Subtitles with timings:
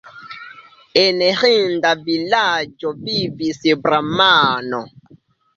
[1.01, 4.83] En ĥinda vilaĝo vivis bramano.